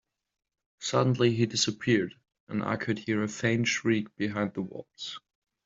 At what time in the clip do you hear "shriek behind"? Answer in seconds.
3.67-4.55